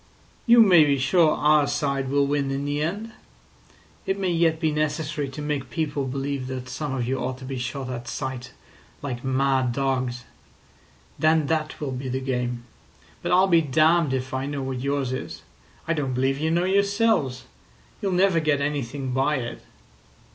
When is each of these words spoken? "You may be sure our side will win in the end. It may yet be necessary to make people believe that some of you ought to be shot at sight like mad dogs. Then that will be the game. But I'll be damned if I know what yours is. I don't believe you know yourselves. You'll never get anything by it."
"You 0.47 0.61
may 0.63 0.83
be 0.83 0.97
sure 0.97 1.33
our 1.35 1.67
side 1.67 2.09
will 2.09 2.25
win 2.25 2.49
in 2.49 2.65
the 2.65 2.81
end. 2.81 3.11
It 4.07 4.17
may 4.17 4.31
yet 4.31 4.59
be 4.59 4.71
necessary 4.71 5.29
to 5.29 5.43
make 5.43 5.69
people 5.69 6.07
believe 6.07 6.47
that 6.47 6.69
some 6.69 6.95
of 6.95 7.07
you 7.07 7.19
ought 7.19 7.37
to 7.37 7.45
be 7.45 7.59
shot 7.59 7.87
at 7.87 8.07
sight 8.07 8.51
like 9.03 9.23
mad 9.23 9.73
dogs. 9.73 10.23
Then 11.19 11.45
that 11.45 11.79
will 11.79 11.91
be 11.91 12.09
the 12.09 12.19
game. 12.19 12.65
But 13.21 13.31
I'll 13.31 13.45
be 13.45 13.61
damned 13.61 14.11
if 14.15 14.33
I 14.33 14.47
know 14.47 14.63
what 14.63 14.79
yours 14.79 15.13
is. 15.13 15.43
I 15.87 15.93
don't 15.93 16.15
believe 16.15 16.39
you 16.39 16.49
know 16.49 16.65
yourselves. 16.65 17.43
You'll 18.01 18.11
never 18.13 18.39
get 18.39 18.59
anything 18.59 19.11
by 19.11 19.35
it." 19.35 19.61